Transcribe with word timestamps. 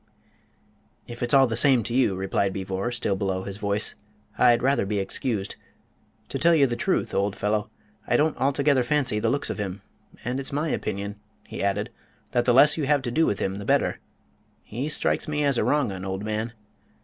"If 1.07 1.21
it's 1.21 1.31
all 1.31 1.45
the 1.45 1.55
same 1.55 1.83
to 1.83 1.93
you," 1.93 2.15
replied 2.15 2.53
Beevor, 2.53 2.91
still 2.91 3.15
below 3.15 3.43
his 3.43 3.57
voice, 3.59 3.93
"I'd 4.35 4.63
rather 4.63 4.83
be 4.87 4.97
excused. 4.97 5.57
To 6.29 6.39
tell 6.39 6.55
you 6.55 6.65
the 6.65 6.75
truth, 6.75 7.13
old 7.13 7.35
fellow, 7.35 7.69
I 8.07 8.17
don't 8.17 8.35
altogether 8.37 8.81
fancy 8.81 9.19
the 9.19 9.29
looks 9.29 9.51
of 9.51 9.59
him, 9.59 9.83
and 10.25 10.39
it's 10.39 10.51
my 10.51 10.69
opinion," 10.69 11.17
he 11.45 11.61
added, 11.61 11.91
"that 12.31 12.45
the 12.45 12.51
less 12.55 12.77
you 12.77 12.87
have 12.87 13.03
to 13.03 13.11
do 13.11 13.27
with 13.27 13.37
him 13.37 13.57
the 13.57 13.63
better. 13.65 13.99
He 14.63 14.89
strikes 14.89 15.27
me 15.27 15.43
as 15.43 15.59
a 15.59 15.63
wrong'un, 15.63 16.03
old 16.03 16.23
man." 16.23 16.53